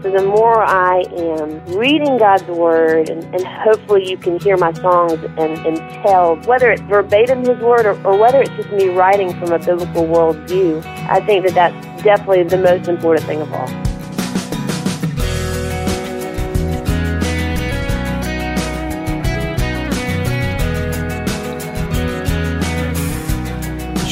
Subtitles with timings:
[0.00, 4.72] So the more I am reading God's Word, and, and hopefully you can hear my
[4.74, 8.90] songs and, and tell whether it's verbatim His Word or, or whether it's just me
[8.90, 13.52] writing from a biblical worldview, I think that that's definitely the most important thing of
[13.52, 13.87] all.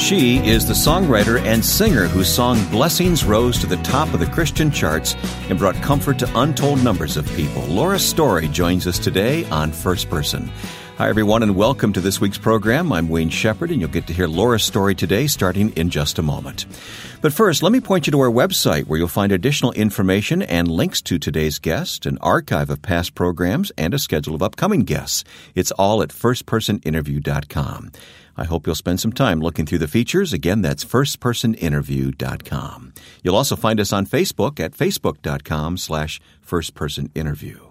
[0.07, 4.25] She is the songwriter and singer whose song Blessings rose to the top of the
[4.25, 5.15] Christian charts
[5.49, 7.61] and brought comfort to untold numbers of people.
[7.63, 10.49] Laura Story joins us today on First Person.
[10.97, 12.93] Hi, everyone, and welcome to this week's program.
[12.93, 16.23] I'm Wayne Shepherd, and you'll get to hear Laura's story today starting in just a
[16.23, 16.65] moment.
[17.21, 20.69] But first, let me point you to our website where you'll find additional information and
[20.69, 25.25] links to today's guest, an archive of past programs, and a schedule of upcoming guests.
[25.53, 27.91] It's all at firstpersoninterview.com.
[28.37, 30.31] I hope you'll spend some time looking through the features.
[30.31, 32.93] Again, that's firstpersoninterview.com.
[33.23, 37.61] You'll also find us on Facebook at facebook.com slash firstpersoninterview.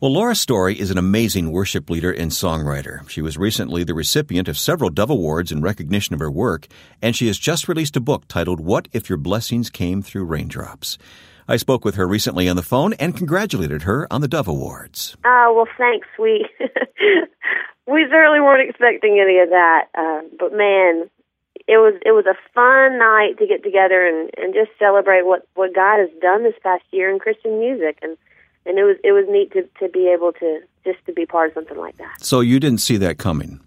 [0.00, 3.08] Well, Laura Story is an amazing worship leader and songwriter.
[3.08, 6.66] She was recently the recipient of several Dove Awards in recognition of her work,
[7.00, 10.98] and she has just released a book titled What If Your Blessings Came Through Raindrops?
[11.46, 15.16] I spoke with her recently on the phone and congratulated her on the Dove Awards.
[15.24, 16.08] Oh, well, thanks.
[16.18, 16.48] We
[17.86, 19.88] we certainly weren't expecting any of that.
[19.94, 21.10] Uh, but man,
[21.66, 25.46] it was it was a fun night to get together and and just celebrate what
[25.54, 28.16] what God has done this past year in Christian music and
[28.66, 31.48] and it was it was neat to to be able to just to be part
[31.48, 32.24] of something like that.
[32.24, 33.60] So you didn't see that coming.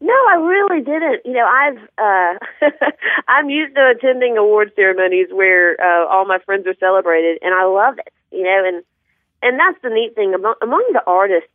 [0.00, 1.26] No, I really didn't.
[1.26, 2.66] You know, I've uh
[3.28, 7.64] I'm used to attending award ceremonies where uh all my friends are celebrated and I
[7.64, 8.12] love it.
[8.30, 8.84] You know, and
[9.42, 11.50] and that's the neat thing among among the artists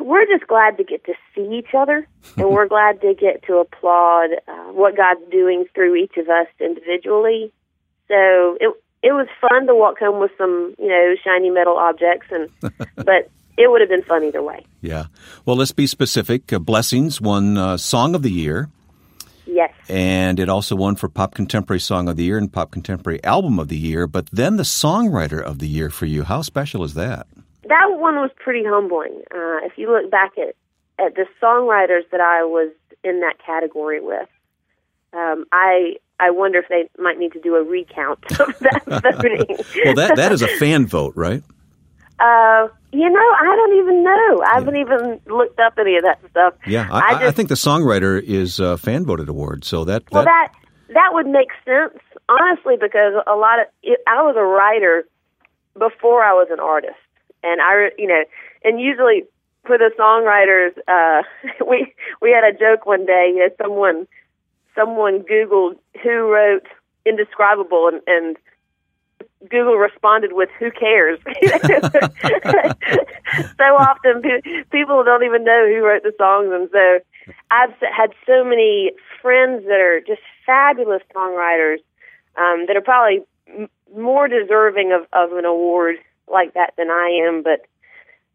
[0.00, 3.56] we're just glad to get to see each other, and we're glad to get to
[3.58, 7.52] applaud uh, what God's doing through each of us individually.
[8.08, 12.26] So it it was fun to walk home with some you know shiny metal objects,
[12.30, 12.48] and
[12.96, 14.64] but it would have been fun either way.
[14.80, 15.06] Yeah.
[15.44, 16.52] Well, let's be specific.
[16.52, 18.70] Uh, Blessings won uh, Song of the Year.
[19.46, 19.72] Yes.
[19.88, 23.58] And it also won for Pop Contemporary Song of the Year and Pop Contemporary Album
[23.58, 26.22] of the Year, but then the Songwriter of the Year for you.
[26.22, 27.26] How special is that?
[27.68, 29.22] that one was pretty humbling.
[29.30, 30.54] Uh, if you look back at
[30.98, 32.72] at the songwriters that I was
[33.04, 34.28] in that category with,
[35.12, 39.46] um, I I wonder if they might need to do a recount of that voting.
[39.84, 41.42] well, that that is a fan vote, right?
[42.18, 44.42] Uh, you know, I don't even know.
[44.42, 46.54] I haven't even looked up any of that stuff.
[46.66, 50.04] Yeah, I, I, just, I think the songwriter is a fan voted award, so that
[50.10, 50.52] well that
[50.88, 51.98] that would make sense
[52.28, 55.06] honestly because a lot of it, I was a writer
[55.78, 56.96] before I was an artist
[57.42, 58.24] and I, you know,
[58.64, 59.24] and usually
[59.64, 61.22] for the songwriters, uh,
[61.68, 63.32] we we had a joke one day.
[63.34, 64.06] You know, someone
[64.74, 66.66] someone Googled who wrote
[67.06, 68.36] "Indescribable" and, and
[69.48, 71.18] Google responded with "Who cares?"
[73.58, 74.22] so often
[74.70, 77.00] people don't even know who wrote the songs, and so
[77.50, 78.92] I've had so many
[79.22, 81.78] friends that are just fabulous songwriters
[82.36, 83.20] um, that are probably
[83.96, 85.96] more deserving of, of an award
[86.30, 87.66] like that than I am, but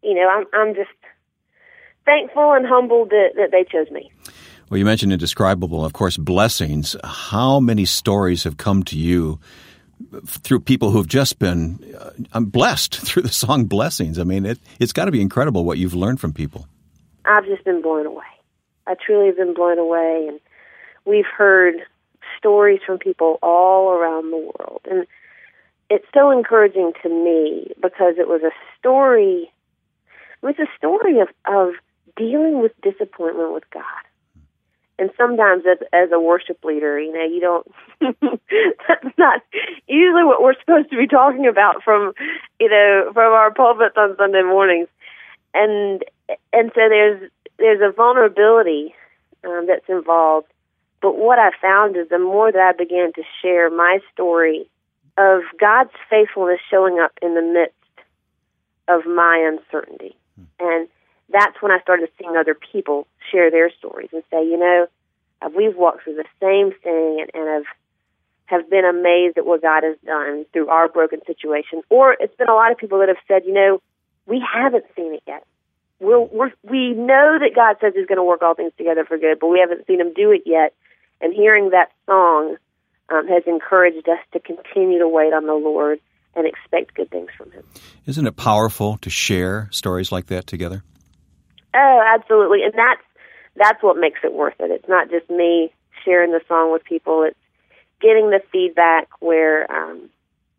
[0.02, 0.90] you know, I'm I'm just
[2.04, 4.10] thankful and humbled that, that they chose me.
[4.68, 6.96] Well, you mentioned indescribable, of course, blessings.
[7.04, 9.38] How many stories have come to you
[10.26, 11.78] through people who've just been
[12.32, 14.18] uh, blessed through the song Blessings?
[14.18, 16.66] I mean, it, it's got to be incredible what you've learned from people.
[17.24, 18.24] I've just been blown away.
[18.86, 20.40] I truly have been blown away, and
[21.06, 21.76] we've heard
[22.38, 24.82] stories from people all around the world.
[24.90, 25.06] And
[25.90, 29.50] it's so encouraging to me because it was a story
[30.42, 31.74] it was a story of of
[32.16, 34.03] dealing with disappointment with God.
[34.98, 37.66] And sometimes as as a worship leader, you know, you don't
[38.88, 39.42] that's not
[39.88, 42.12] usually what we're supposed to be talking about from
[42.60, 44.88] you know, from our pulpits on Sunday mornings.
[45.52, 46.04] And
[46.52, 48.94] and so there's there's a vulnerability
[49.44, 50.46] um, that's involved.
[51.02, 54.70] But what I found is the more that I began to share my story
[55.18, 57.74] of God's faithfulness showing up in the midst
[58.88, 60.16] of my uncertainty.
[60.36, 60.44] Hmm.
[60.60, 60.88] And
[61.34, 64.86] that's when I started seeing other people share their stories and say, you know,
[65.42, 67.64] uh, we've walked through the same thing and, and have
[68.46, 71.80] have been amazed at what God has done through our broken situation.
[71.88, 73.80] Or it's been a lot of people that have said, you know,
[74.26, 75.46] we haven't seen it yet.
[75.98, 79.16] We're, we're, we know that God says He's going to work all things together for
[79.16, 80.74] good, but we haven't seen Him do it yet.
[81.20, 82.56] And hearing that song
[83.08, 86.00] um, has encouraged us to continue to wait on the Lord
[86.36, 87.64] and expect good things from Him.
[88.04, 90.82] Isn't it powerful to share stories like that together?
[91.74, 93.02] Oh, absolutely, and that's
[93.56, 94.70] that's what makes it worth it.
[94.70, 95.72] It's not just me
[96.04, 97.38] sharing the song with people; it's
[98.00, 100.10] getting the feedback where um,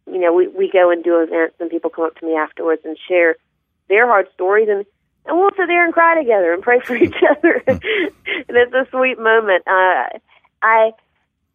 [0.08, 2.82] you know, we we go and do events, and people come up to me afterwards
[2.86, 3.36] and share
[3.90, 4.86] their hard stories, and
[5.26, 7.64] and we'll sit there and cry together and pray for each other.
[7.68, 7.82] and
[8.50, 9.64] it's a sweet moment.
[9.68, 10.20] Uh,
[10.62, 10.92] I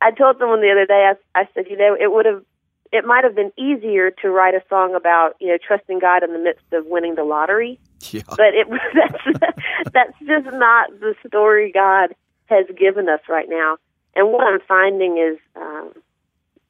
[0.00, 1.12] I told someone the other day.
[1.12, 2.42] I, I said, you know, it would have
[2.92, 6.32] it might have been easier to write a song about you know trusting God in
[6.32, 7.78] the midst of winning the lottery.
[8.10, 8.22] Yeah.
[8.28, 8.66] But it
[9.40, 12.14] that's that's just not the story God
[12.46, 13.76] has given us right now.
[14.16, 15.92] And what I'm finding is um,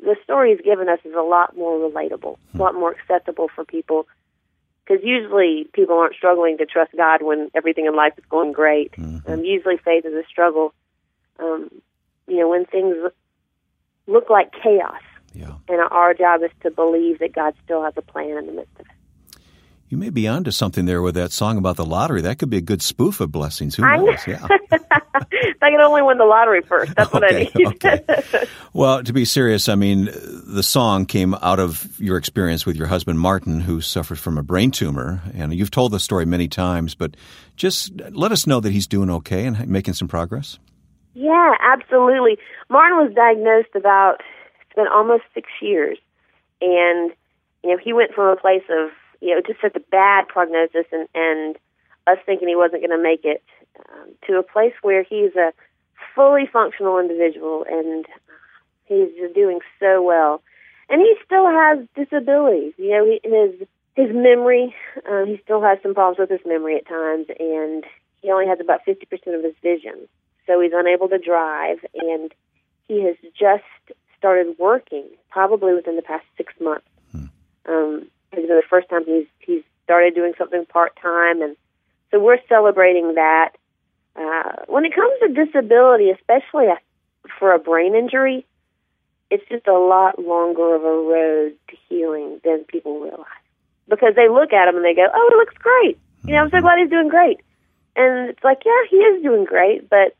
[0.00, 3.64] the story He's given us is a lot more relatable, a lot more acceptable for
[3.64, 4.06] people.
[4.84, 8.92] Because usually people aren't struggling to trust God when everything in life is going great.
[8.92, 9.30] Mm-hmm.
[9.30, 10.74] Um, usually faith is a struggle.
[11.38, 11.70] Um,
[12.26, 13.14] you know, when things look,
[14.08, 15.00] look like chaos
[15.32, 15.52] Yeah.
[15.68, 18.74] and our job is to believe that God still has a plan in the midst
[18.80, 19.40] of it.
[19.88, 22.20] You may be onto something there with that song about the lottery.
[22.22, 23.74] That could be a good spoof of blessings.
[23.74, 24.24] Who knows?
[24.24, 24.46] Yeah.
[25.62, 27.66] I could only win the lottery first, that's what I Okay, need.
[27.84, 28.00] okay.
[28.72, 32.86] Well, to be serious, I mean, the song came out of your experience with your
[32.86, 35.20] husband, Martin, who suffered from a brain tumor.
[35.34, 37.16] And you've told the story many times, but
[37.56, 40.58] just let us know that he's doing okay and making some progress.
[41.14, 42.38] yeah, absolutely.
[42.68, 44.20] Martin was diagnosed about
[44.70, 45.98] it's been almost six years,
[46.60, 47.10] and
[47.64, 48.90] you know he went from a place of
[49.20, 51.56] you know just such a bad prognosis and and
[52.06, 53.42] us thinking he wasn't going to make it
[53.90, 55.52] um, to a place where he's a
[56.14, 58.06] fully functional individual and
[58.86, 60.42] he's doing so well.
[60.88, 62.72] And he still has disabilities.
[62.76, 64.74] You know, he, his his memory,
[65.10, 67.84] uh, he still has some problems with his memory at times, and
[68.22, 70.08] he only has about fifty percent of his vision.
[70.46, 72.32] So he's unable to drive, and
[72.88, 73.64] he has just
[74.20, 76.86] started working, probably within the past six months.
[77.66, 81.56] Um, it's been the first time he's he's started doing something part time, and
[82.10, 83.52] so we're celebrating that.
[84.14, 86.66] Uh, when it comes to disability, especially
[87.38, 88.44] for a brain injury,
[89.30, 93.26] it's just a lot longer of a road to healing than people realize.
[93.88, 96.50] Because they look at him and they go, "Oh, it looks great." You know, I'm
[96.50, 97.40] so glad he's doing great.
[97.96, 100.14] And it's like, yeah, he is doing great, but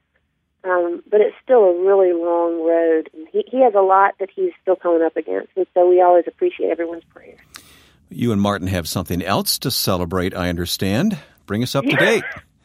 [0.65, 3.09] um, but it's still a really long road.
[3.15, 6.01] And he he has a lot that he's still coming up against, and so we
[6.03, 7.39] always appreciate everyone's prayers.
[8.09, 11.19] You and Martin have something else to celebrate, I understand.
[11.47, 12.25] Bring us up to date.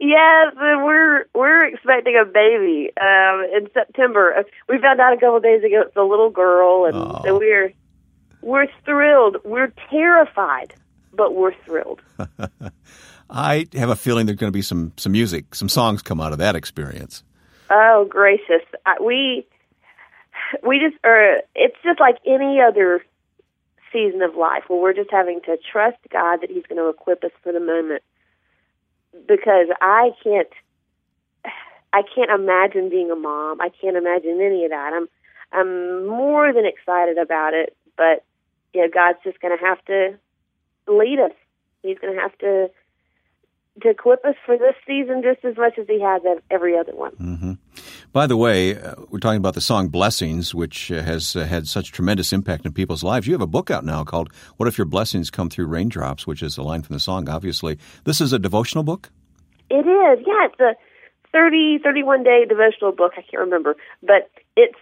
[0.00, 4.44] yes, and we're we're expecting a baby um, in September.
[4.68, 7.20] We found out a couple of days ago it's a little girl, and Oh.
[7.24, 7.72] so we're
[8.42, 9.36] we're thrilled.
[9.44, 10.74] We're terrified,
[11.12, 12.00] but we're thrilled.
[13.30, 16.32] I have a feeling there's going to be some, some music, some songs come out
[16.32, 17.22] of that experience.
[17.70, 18.62] Oh gracious,
[19.04, 19.46] we
[20.62, 21.42] we just are.
[21.54, 23.04] It's just like any other
[23.92, 27.24] season of life where we're just having to trust God that He's going to equip
[27.24, 28.02] us for the moment.
[29.26, 30.48] Because I can't,
[31.92, 33.60] I can't imagine being a mom.
[33.60, 34.92] I can't imagine any of that.
[34.94, 35.08] I'm,
[35.52, 37.76] I'm more than excited about it.
[37.96, 38.24] But
[38.72, 40.18] you know, God's just going to have to
[40.86, 41.32] lead us.
[41.82, 42.70] He's going to have to
[43.82, 46.94] to equip us for this season just as much as He has ev- every other
[46.94, 47.12] one.
[47.12, 47.52] hmm
[48.12, 51.66] By the way, uh, we're talking about the song Blessings, which uh, has uh, had
[51.66, 53.26] such tremendous impact in people's lives.
[53.26, 56.42] You have a book out now called What If Your Blessings Come Through Raindrops, which
[56.42, 57.78] is a line from the song, obviously.
[58.04, 59.10] This is a devotional book?
[59.70, 60.46] It is, yeah.
[60.46, 60.74] It's a
[61.32, 63.12] 30, 31 day devotional book.
[63.16, 64.78] I can't remember, but it's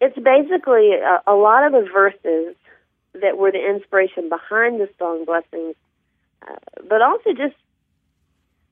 [0.00, 2.56] it's basically a, a lot of the verses
[3.14, 5.76] that were the inspiration behind the song "Blessings,"
[6.48, 6.56] uh,
[6.88, 7.54] but also just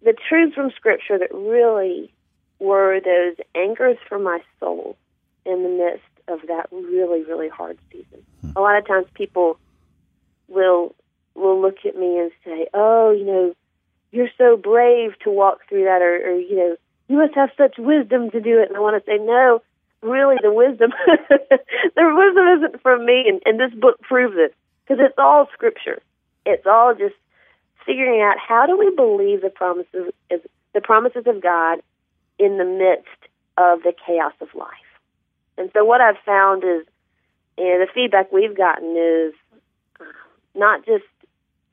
[0.05, 2.13] the truths from Scripture that really
[2.59, 4.97] were those anchors for my soul
[5.45, 8.25] in the midst of that really, really hard season.
[8.41, 8.51] Hmm.
[8.57, 9.59] A lot of times, people
[10.49, 10.95] will
[11.35, 13.55] will look at me and say, "Oh, you know."
[14.15, 16.77] you're so brave to walk through that, or, or you know,
[17.09, 18.69] you must have such wisdom to do it.
[18.69, 19.61] And I want to say, no,
[20.03, 20.93] really, the wisdom,
[21.29, 26.01] the wisdom isn't from me, and, and this book proves it because it's all scripture.
[26.47, 27.17] It's all just
[27.87, 31.81] figuring out how do we believe the promises, the promises of God
[32.39, 33.09] in the midst
[33.57, 34.71] of the chaos of life.
[35.57, 36.87] And so, what I've found is,
[37.57, 39.35] and the feedback we've gotten is
[40.01, 40.05] uh,
[40.55, 41.05] not just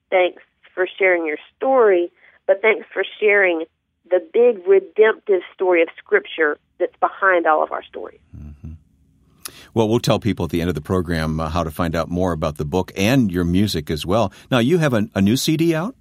[0.10, 0.44] thanks
[0.76, 2.12] for sharing your story,
[2.46, 3.66] but thanks for sharing
[4.10, 8.20] the big redemptive story of Scripture that's behind all of our stories.
[9.74, 12.10] Well, we'll tell people at the end of the program uh, how to find out
[12.10, 14.34] more about the book and your music as well.
[14.50, 15.96] Now, you have a, a new CD out?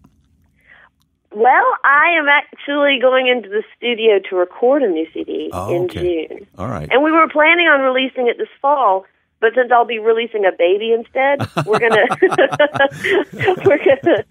[1.32, 5.84] Well, I am actually going into the studio to record a new CD Oh, in
[5.84, 6.26] okay.
[6.28, 6.46] June.
[6.58, 6.88] All right.
[6.90, 9.04] And we were planning on releasing it this fall,
[9.40, 12.04] but since I'll be releasing a baby instead, we're gonna
[13.64, 14.24] we're gonna.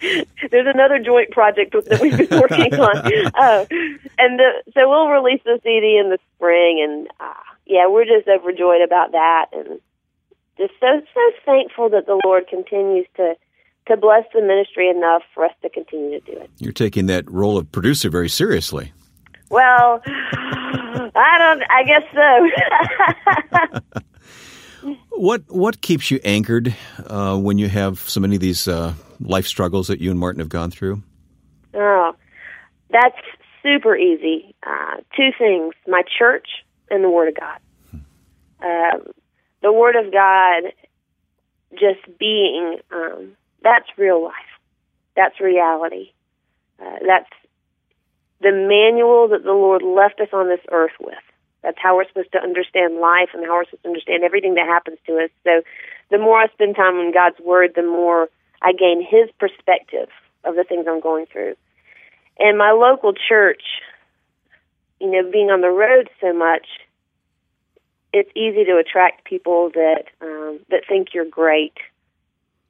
[0.51, 2.98] There's another joint project that we've been working on,
[3.34, 3.65] uh,
[4.20, 6.82] and the, so we'll release the CD in the spring.
[6.84, 7.34] And uh,
[7.65, 9.79] yeah, we're just overjoyed about that, and
[10.58, 13.36] just so so thankful that the Lord continues to
[13.88, 16.50] to bless the ministry enough for us to continue to do it.
[16.57, 18.93] You're taking that role of producer very seriously.
[19.50, 21.63] Well, I don't.
[21.69, 22.03] I guess
[23.74, 24.95] so.
[25.09, 29.48] what what keeps you anchored uh, when you have so many of these uh, life
[29.48, 31.01] struggles that you and Martin have gone through?
[31.74, 32.15] Oh,
[32.91, 33.17] that's
[33.63, 34.53] super easy.
[34.65, 36.48] Uh, two things: my church
[36.91, 37.59] and the Word of God.
[38.62, 39.13] Um,
[39.62, 40.74] the Word of God,
[41.74, 44.34] just being, um, that's real life.
[45.16, 46.12] That's reality.
[46.82, 47.30] Uh, that's
[48.42, 51.16] the manual that the Lord left us on this earth with.
[51.62, 54.66] That's how we're supposed to understand life and how we're supposed to understand everything that
[54.66, 55.30] happens to us.
[55.44, 55.62] So
[56.10, 58.30] the more I spend time in God's Word, the more
[58.62, 60.10] I gain His perspective
[60.46, 61.56] of the things I'm going through.
[62.39, 63.63] And my local church,
[65.01, 66.66] you know, being on the road so much,
[68.13, 71.78] it's easy to attract people that um, that think you're great,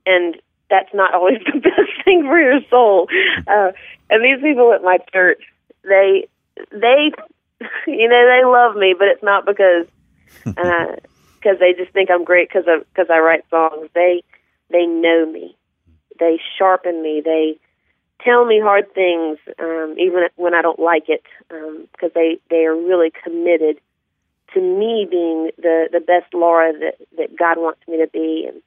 [0.06, 0.36] and
[0.70, 3.08] that's not always the best thing for your soul.
[3.48, 3.72] Uh,
[4.10, 5.42] and these people at my church,
[5.84, 6.28] they
[6.72, 7.12] they
[7.88, 9.86] you know they love me, but it's not because
[10.46, 10.56] because
[11.56, 13.90] uh, they just think I'm great because because I write songs.
[13.94, 14.24] They
[14.72, 15.56] they know me,
[16.20, 17.60] they sharpen me, they
[18.24, 22.66] tell me hard things um, even when I don't like it because um, they they
[22.66, 23.80] are really committed
[24.54, 28.46] to me being the the best Laura that that God wants me to be.
[28.48, 28.62] And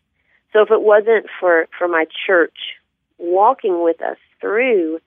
[0.52, 2.56] so if it wasn't for for my church
[3.18, 5.00] walking with us through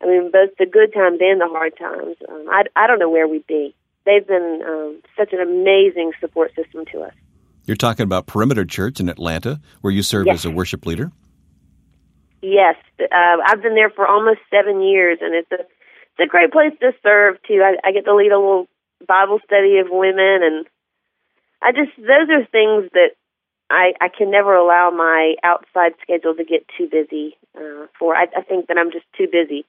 [0.00, 2.16] I mean, both the good times and the hard times.
[2.28, 3.74] Um, I, I don't know where we'd be.
[4.04, 7.14] They've been um, such an amazing support system to us.
[7.64, 10.40] You're talking about Perimeter Church in Atlanta, where you serve yes.
[10.40, 11.10] as a worship leader.
[12.42, 16.52] Yes, uh, I've been there for almost seven years, and it's a it's a great
[16.52, 17.62] place to serve too.
[17.64, 18.68] I, I get to lead a little
[19.08, 20.66] Bible study of women, and
[21.60, 23.16] I just those are things that
[23.70, 28.14] I I can never allow my outside schedule to get too busy uh, for.
[28.14, 29.66] I, I think that I'm just too busy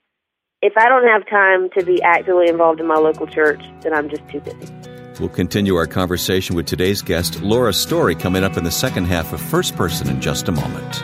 [0.62, 4.10] if I don't have time to be actively involved in my local church, then I'm
[4.10, 4.74] just too busy.
[5.20, 9.34] We'll continue our conversation with today's guest, Laura Story, coming up in the second half
[9.34, 11.04] of First Person in just a moment.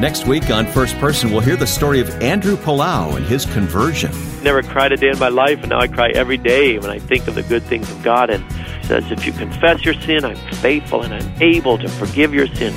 [0.00, 4.12] Next week on First Person, we'll hear the story of Andrew Palau and his conversion.
[4.42, 6.98] Never cried a day in my life, and now I cry every day when I
[6.98, 8.30] think of the good things of God.
[8.30, 8.44] And
[8.84, 12.72] says, if you confess your sin, I'm faithful and I'm able to forgive your sin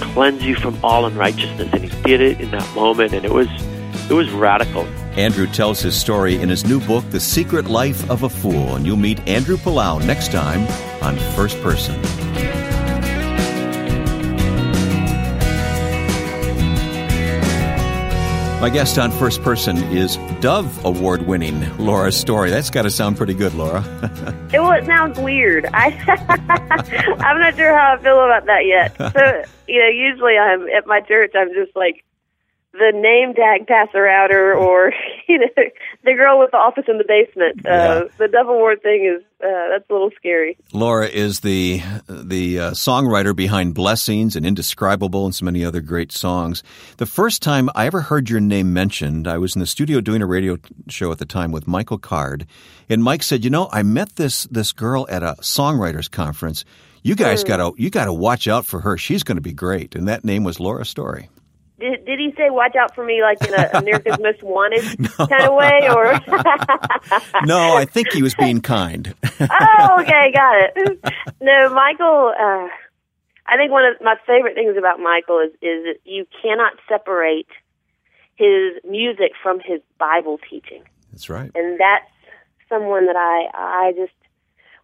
[0.00, 1.68] cleanse you from all unrighteousness.
[1.72, 3.48] And he did it in that moment, and it was
[4.10, 4.84] it was radical.
[5.16, 8.84] Andrew tells his story in his new book, The Secret Life of a Fool, and
[8.84, 10.66] you'll meet Andrew Palau next time
[11.02, 11.94] on First Person.
[18.64, 22.48] My guest on First Person is Dove Award winning Laura Story.
[22.48, 23.82] That's got to sound pretty good, Laura.
[24.54, 25.66] well, it sounds weird.
[25.74, 25.88] I,
[27.20, 28.96] I'm not sure how I feel about that yet.
[28.96, 32.03] So, you know, usually I'm at my church, I'm just like,
[32.74, 34.92] the name tag passer outer or
[35.28, 35.46] you know
[36.04, 37.64] the girl with the office in the basement.
[37.66, 38.02] Uh, yeah.
[38.18, 40.56] The Dove Award thing is uh, that's a little scary.
[40.72, 46.12] Laura is the the uh, songwriter behind Blessings and Indescribable and so many other great
[46.12, 46.62] songs.
[46.98, 50.22] The first time I ever heard your name mentioned, I was in the studio doing
[50.22, 52.46] a radio show at the time with Michael Card,
[52.88, 56.64] and Mike said, "You know, I met this this girl at a songwriters conference."
[57.02, 57.48] You guys mm.
[57.48, 58.96] got to you got to watch out for her.
[58.96, 59.94] She's going to be great.
[59.94, 61.28] And that name was Laura Story.
[62.24, 65.26] He say watch out for me like in a America's Most Wanted no.
[65.26, 66.04] kind of way or
[67.44, 69.14] No, I think he was being kind.
[69.40, 71.04] oh, okay, got it.
[71.42, 72.68] No, Michael uh
[73.46, 77.48] I think one of my favorite things about Michael is is that you cannot separate
[78.36, 80.82] his music from his Bible teaching.
[81.12, 81.50] That's right.
[81.54, 82.10] And that's
[82.70, 84.12] someone that I I just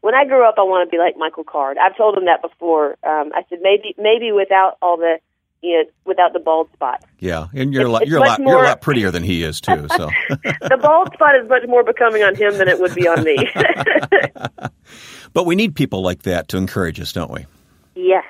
[0.03, 1.79] when I grew up I want to be like Michael Card.
[1.79, 2.99] I've told him that before.
[3.03, 5.21] Um I said maybe maybe without all the
[5.63, 7.05] know, without the bald spot.
[7.19, 9.43] Yeah, and you're a lot, you're a lot, more, you're a lot prettier than he
[9.43, 9.87] is too.
[9.97, 13.23] So the bald spot is much more becoming on him than it would be on
[13.23, 13.37] me.
[15.33, 17.47] but we need people like that to encourage us, don't we?
[17.95, 18.25] Yes,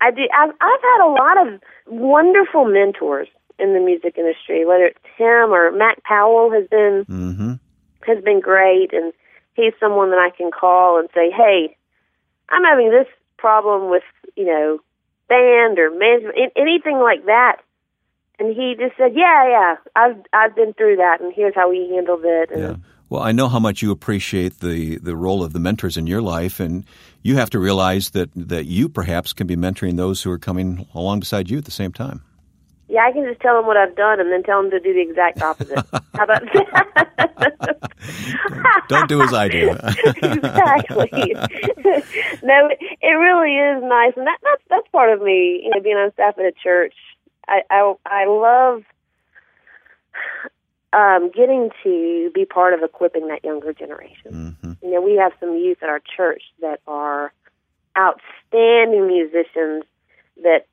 [0.00, 0.22] I do.
[0.34, 5.52] I've, I've had a lot of wonderful mentors in the music industry, whether it's him
[5.52, 7.52] or Mac Powell has been mm-hmm.
[8.10, 9.12] has been great, and
[9.54, 11.76] he's someone that I can call and say, "Hey,
[12.48, 14.04] I'm having this problem with
[14.36, 14.78] you know
[15.30, 17.62] band or management, anything like that.
[18.38, 21.88] And he just said, "Yeah, yeah, I've I've been through that, and here's how we
[21.94, 22.76] handled it." And yeah.
[23.10, 26.22] Well, I know how much you appreciate the, the role of the mentors in your
[26.22, 26.84] life, and
[27.22, 30.86] you have to realize that, that you perhaps can be mentoring those who are coming
[30.94, 32.22] along beside you at the same time.
[32.90, 34.92] Yeah, I can just tell them what I've done and then tell them to do
[34.92, 35.78] the exact opposite.
[36.14, 37.78] How about that?
[38.88, 39.70] Don't do as I do.
[40.22, 41.08] exactly.
[42.42, 42.68] no,
[43.00, 45.60] it really is nice, and that, that's that's part of me.
[45.62, 46.94] You know, being on staff at a church,
[47.46, 48.82] I I, I love
[50.92, 54.56] um, getting to be part of equipping that younger generation.
[54.62, 54.72] Mm-hmm.
[54.82, 57.32] You know, we have some youth at our church that are
[57.96, 59.84] outstanding musicians
[60.42, 60.66] that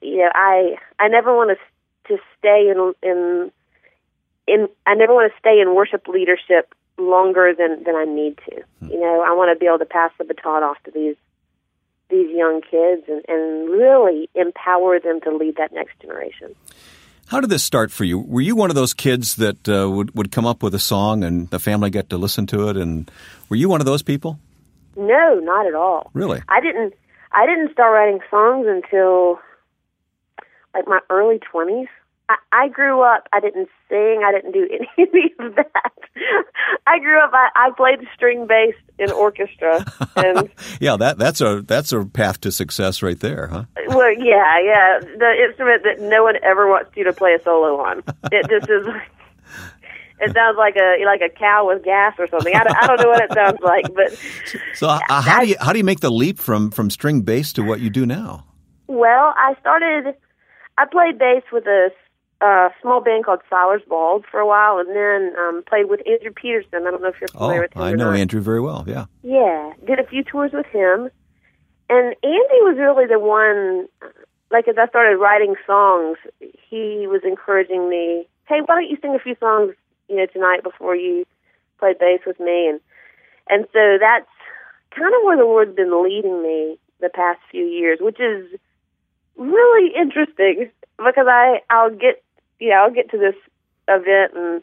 [0.00, 3.50] you know I I never want to to stay in in
[4.46, 8.62] in I never want to stay in worship leadership longer than than I need to.
[8.80, 8.90] Hmm.
[8.90, 11.16] You know, I want to be able to pass the baton off to these
[12.10, 16.54] these young kids and and really empower them to lead that next generation.
[17.26, 18.18] How did this start for you?
[18.18, 21.22] Were you one of those kids that uh, would would come up with a song
[21.22, 22.76] and the family got to listen to it?
[22.76, 23.10] And
[23.48, 24.38] were you one of those people?
[24.96, 26.10] No, not at all.
[26.12, 26.42] Really?
[26.48, 26.94] I didn't
[27.32, 29.38] I didn't start writing songs until
[30.74, 31.88] like my early twenties.
[32.28, 33.28] I, I grew up.
[33.32, 34.22] I didn't sing.
[34.24, 35.92] I didn't do any of that.
[36.86, 37.30] I grew up.
[37.32, 39.84] I, I played string bass in orchestra,
[40.16, 40.48] and
[40.80, 43.64] yeah, that that's a that's a path to success right there, huh?
[43.88, 47.80] well, yeah, yeah, the instrument that no one ever wants you to play a solo
[47.80, 48.02] on.
[48.32, 48.86] It just is.
[50.22, 52.54] It sounds like a like a cow with gas or something.
[52.54, 54.18] I don't, I don't know what it sounds like, but
[54.74, 57.54] So uh, how do you how do you make the leap from from string bass
[57.54, 58.44] to what you do now?
[58.86, 60.14] Well, I started.
[60.80, 61.90] I played bass with a
[62.40, 66.32] uh, small band called Silers Bald for a while, and then um, played with Andrew
[66.32, 66.86] Peterson.
[66.86, 67.82] I don't know if you're familiar Oh, with him.
[67.82, 68.12] I know.
[68.12, 68.84] Andrew very well.
[68.86, 69.04] Yeah.
[69.22, 71.10] Yeah, did a few tours with him,
[71.90, 73.88] and Andy was really the one.
[74.50, 78.26] Like as I started writing songs, he was encouraging me.
[78.48, 79.74] Hey, why don't you sing a few songs,
[80.08, 81.26] you know, tonight before you
[81.78, 82.68] play bass with me?
[82.68, 82.80] And
[83.50, 84.26] and so that's
[84.96, 88.46] kind of where the Lord's been leading me the past few years, which is
[89.36, 92.22] really interesting because I I'll get
[92.58, 93.34] yeah I'll get to this
[93.88, 94.62] event and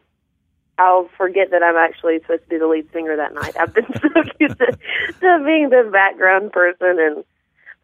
[0.79, 3.55] I'll forget that I'm actually supposed to be the lead singer that night.
[3.59, 4.77] I've been so used to,
[5.21, 7.24] to being the background person, and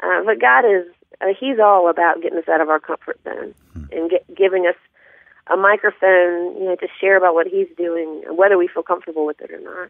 [0.01, 0.85] uh, but God is
[1.21, 3.55] uh, He's all about getting us out of our comfort zone
[3.91, 4.75] and get, giving us
[5.47, 9.41] a microphone, you know, to share about what He's doing, whether we feel comfortable with
[9.41, 9.89] it or not.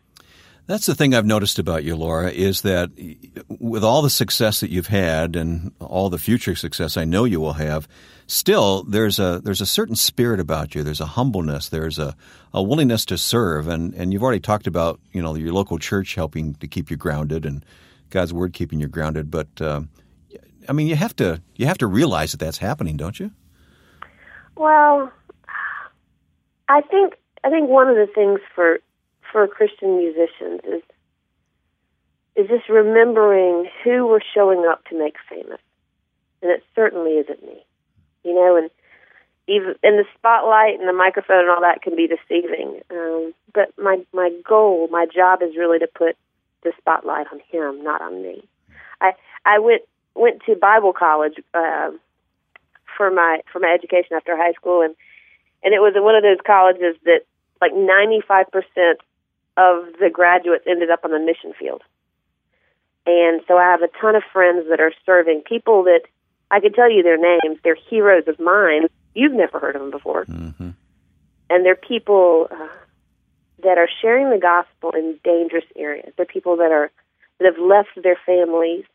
[0.66, 2.90] That's the thing I've noticed about you, Laura, is that
[3.50, 7.42] with all the success that you've had and all the future success I know you
[7.42, 7.86] will have,
[8.28, 10.82] still there's a there's a certain spirit about you.
[10.82, 11.68] There's a humbleness.
[11.68, 12.16] There's a,
[12.54, 16.16] a willingness to serve, and and you've already talked about you know your local church
[16.16, 17.66] helping to keep you grounded and
[18.10, 19.30] God's word keeping you grounded.
[19.30, 19.90] But um,
[20.70, 23.32] I mean, you have to you have to realize that that's happening, don't you?
[24.56, 25.12] Well,
[26.70, 28.80] I think I think one of the things for
[29.34, 30.82] for Christian musicians is
[32.36, 35.60] is just remembering who we're showing up to make famous,
[36.42, 37.66] and it certainly isn't me,
[38.24, 38.56] you know.
[38.56, 38.70] And
[39.48, 42.80] even in the spotlight and the microphone and all that can be deceiving.
[42.90, 46.16] Um, but my my goal, my job is really to put
[46.64, 48.48] the spotlight on Him, not on me.
[49.02, 49.14] I
[49.46, 49.82] I went
[50.16, 51.90] went to Bible college uh,
[52.96, 54.96] for my for my education after high school, and
[55.64, 57.22] and it was one of those colleges that
[57.62, 59.02] like ninety five percent
[59.58, 61.82] of the graduates ended up on the mission field.
[63.06, 66.02] And so I have a ton of friends that are serving people that
[66.50, 67.60] I could tell you their names.
[67.64, 68.88] They're heroes of mine.
[69.14, 70.26] You've never heard of them before.
[70.26, 70.70] Mm-hmm.
[71.50, 72.68] And they're people uh,
[73.64, 76.14] that are sharing the gospel in dangerous areas.
[76.16, 76.92] They're people that are
[77.40, 78.86] that have left their families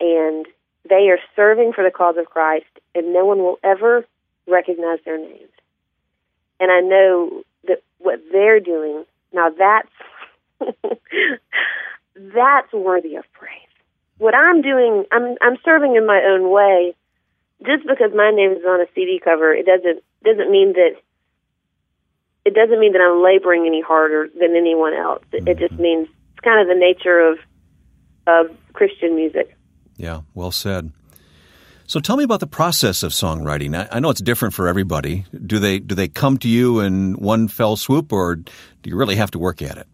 [0.00, 0.46] and
[0.88, 4.04] they are serving for the cause of Christ and no one will ever
[4.46, 5.50] recognize their names.
[6.58, 9.88] And I know that what they're doing now that's
[12.16, 13.52] that's worthy of praise.
[14.18, 16.94] What I'm doing, I'm I'm serving in my own way.
[17.64, 20.96] Just because my name is on a CD cover, it doesn't doesn't mean that
[22.44, 25.22] it doesn't mean that I'm laboring any harder than anyone else.
[25.32, 25.82] It, it just mm-hmm.
[25.82, 27.38] means it's kind of the nature of
[28.26, 29.56] of Christian music.
[29.96, 30.92] Yeah, well said.
[31.90, 33.76] So tell me about the process of songwriting.
[33.76, 35.24] I, I know it's different for everybody.
[35.44, 38.44] Do they do they come to you in one fell swoop, or do
[38.84, 39.88] you really have to work at it?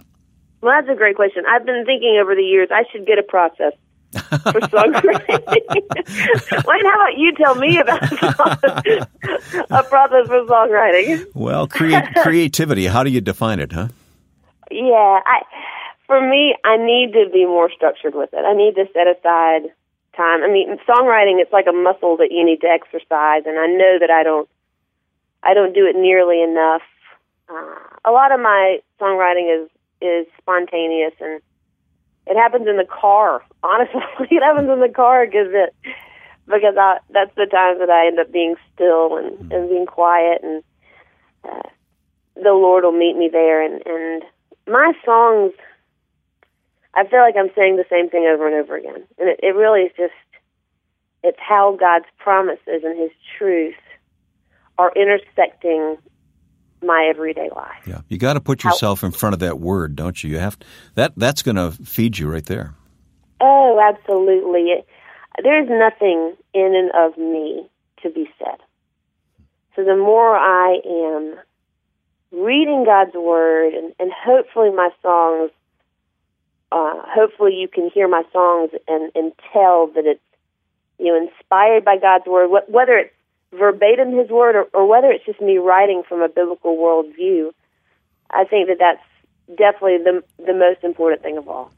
[0.61, 1.45] Well, that's a great question.
[1.49, 3.73] I've been thinking over the years I should get a process
[4.13, 5.27] for songwriting.
[6.67, 8.03] Wait, how about you tell me about
[9.71, 11.25] a process for songwriting?
[11.33, 12.85] Well, create, creativity.
[12.89, 13.89] How do you define it, huh?
[14.71, 15.41] Yeah, I
[16.07, 18.45] for me, I need to be more structured with it.
[18.45, 19.73] I need to set aside
[20.17, 20.43] time.
[20.43, 23.99] I mean, songwriting it's like a muscle that you need to exercise, and I know
[24.01, 24.49] that I don't.
[25.43, 26.83] I don't do it nearly enough.
[27.49, 31.41] Uh, a lot of my songwriting is is spontaneous, and
[32.27, 33.43] it happens in the car.
[33.63, 35.75] Honestly, it happens in the car because it.
[36.47, 40.43] because I, that's the times that I end up being still and, and being quiet,
[40.43, 40.63] and
[41.45, 41.69] uh,
[42.37, 43.63] the Lord will meet me there.
[43.63, 44.23] And, and
[44.67, 45.53] my songs,
[46.97, 49.55] I feel like I'm saying the same thing over and over again, and it, it
[49.55, 50.15] really is just
[51.23, 53.75] it's how God's promises and His truth
[54.79, 55.99] are intersecting
[56.83, 57.87] my everyday life.
[57.87, 60.31] Yeah, you got to put yourself how, in front of that word, don't you?
[60.31, 60.57] You have
[60.95, 61.13] that.
[61.17, 62.75] That's going to feed you right there.
[63.41, 64.85] Oh, absolutely.
[65.43, 67.69] There's nothing in and of me
[68.03, 68.59] to be said.
[69.75, 71.37] So the more I am
[72.33, 75.51] reading God's word, and, and hopefully my songs,
[76.73, 80.21] uh, hopefully you can hear my songs and, and tell that it's
[80.99, 83.15] you know inspired by God's word, whether it's
[83.53, 87.53] verbatim His word or, or whether it's just me writing from a biblical worldview.
[88.31, 91.71] I think that that's definitely the the most important thing of all.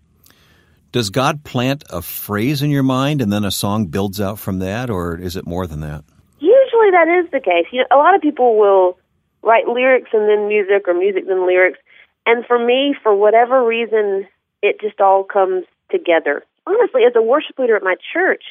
[0.90, 4.61] Does God plant a phrase in your mind and then a song builds out from
[4.61, 6.03] that, or is it more than that?
[6.40, 7.66] Usually that is the case.
[7.70, 8.98] You know, a lot of people will
[9.42, 11.79] write lyrics and then music, or music then lyrics.
[12.24, 14.27] And for me, for whatever reason,
[14.62, 16.44] it just all comes together.
[16.66, 18.42] Honestly, as a worship leader at my church,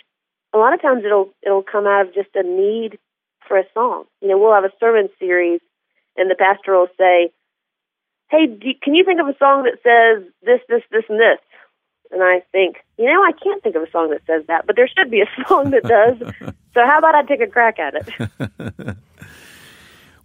[0.54, 2.98] a lot of times it'll it'll come out of just a need
[3.48, 4.06] for a song.
[4.22, 5.62] You know, we'll have a sermon series,
[6.15, 7.32] and the pastor will say,
[8.30, 11.39] "Hey, do, can you think of a song that says this, this, this, and this?"
[12.10, 14.78] And I think, you know, I can't think of a song that says that, but
[14.78, 16.17] there should be a song that does.
[16.74, 18.98] so how about I take a crack at it?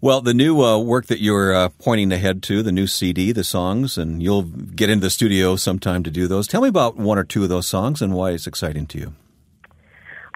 [0.03, 3.45] well, the new uh, work that you're uh, pointing ahead to, the new CD, the
[3.45, 6.49] songs, and you'll get into the studio sometime to do those.
[6.49, 9.15] Tell me about one or two of those songs and why it's exciting to you.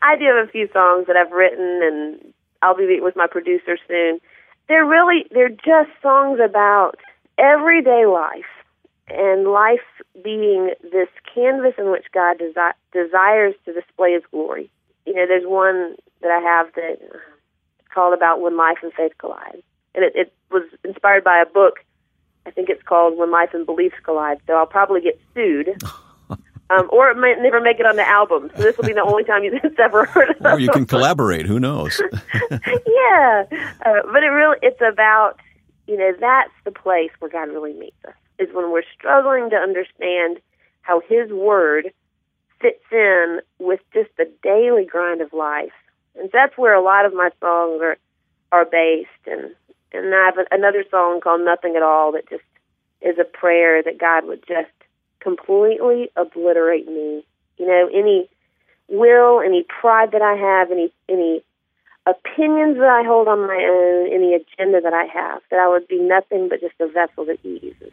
[0.01, 3.77] I do have a few songs that I've written, and I'll be with my producer
[3.89, 4.21] soon.
[4.69, 6.95] They're really, they're just songs about
[7.37, 8.45] everyday life
[9.09, 9.81] and life
[10.23, 14.71] being this canvas in which God desi- desires to display His glory.
[15.07, 16.99] You know, there's one that I have that
[17.97, 19.63] called about when life and faith collide,
[19.95, 21.79] and it, it was inspired by a book.
[22.45, 24.39] I think it's called When Life and Beliefs Collide.
[24.47, 25.83] So I'll probably get sued.
[26.69, 28.51] Um, or it might never make it on the album.
[28.57, 30.45] So this will be the only time it's ever heard of.
[30.45, 31.47] Or you can collaborate.
[31.47, 32.03] Who knows?
[32.51, 33.45] yeah,
[33.87, 35.39] uh, but it really it's about
[35.87, 39.57] you know that's the place where God really meets us is when we're struggling to
[39.57, 40.41] understand
[40.83, 41.93] how His Word
[42.61, 45.71] fits in with just the daily grind of life.
[46.19, 47.97] And that's where a lot of my songs are
[48.53, 49.09] are based.
[49.27, 49.55] And
[49.93, 52.45] and I have another song called Nothing at All that just
[53.01, 54.71] is a prayer that God would just
[55.21, 57.25] completely obliterate me.
[57.59, 58.29] You know, any
[58.89, 61.43] will, any pride that I have, any any
[62.07, 65.89] opinions that I hold on my own, any agenda that I have, that I would
[65.89, 67.93] be nothing but just a vessel that He uses.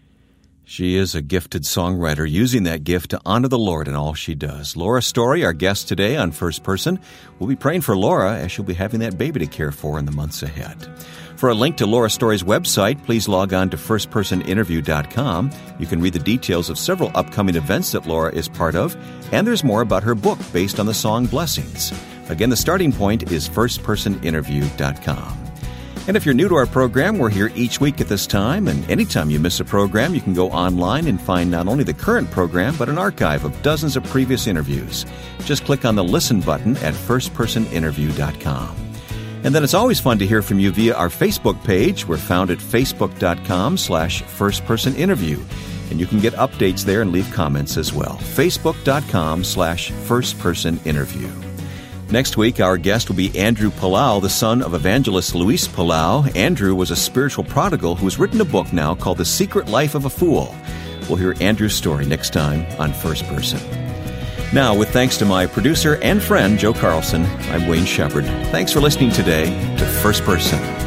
[0.65, 4.34] She is a gifted songwriter using that gift to honor the Lord in all she
[4.34, 4.78] does.
[4.78, 6.99] Laura Story, our guest today on First Person.
[7.38, 10.06] We'll be praying for Laura as she'll be having that baby to care for in
[10.06, 10.88] the months ahead.
[11.36, 15.52] For a link to Laura Story's website, please log on to firstpersoninterview.com.
[15.80, 18.95] You can read the details of several upcoming events that Laura is part of,
[19.34, 21.91] and there's more about her book based on the song Blessings.
[22.30, 25.43] Again, the starting point is firstpersoninterview.com.
[26.06, 28.68] And if you're new to our program, we're here each week at this time.
[28.68, 31.94] And anytime you miss a program, you can go online and find not only the
[31.94, 35.06] current program, but an archive of dozens of previous interviews.
[35.46, 38.76] Just click on the listen button at firstpersoninterview.com.
[39.46, 42.06] And then it's always fun to hear from you via our Facebook page.
[42.06, 45.42] We're found at facebook.com slash firstpersoninterview.
[45.89, 48.18] And you can get updates there and leave comments as well.
[48.18, 51.53] Facebook.com slash firstpersoninterview.
[52.13, 56.36] Next week, our guest will be Andrew Palau, the son of evangelist Luis Palau.
[56.36, 59.95] Andrew was a spiritual prodigal who has written a book now called The Secret Life
[59.95, 60.56] of a Fool.
[61.10, 63.60] We'll hear Andrew's story next time on First Person.
[64.54, 68.26] Now, with thanks to my producer and friend, Joe Carlson, I'm Wayne Shepherd.
[68.52, 69.45] Thanks for listening today
[69.78, 70.83] to First Person.